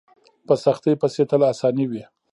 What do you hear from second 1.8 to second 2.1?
وي.